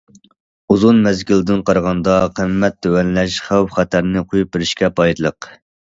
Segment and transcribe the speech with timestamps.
[0.75, 5.51] ئۇزۇن مەزگىلدىن قارىغاندا، قىممەت تۆۋەنلەش خەۋپ- خەتەرنى قويۇپ بېرىشكە پايدىلىق.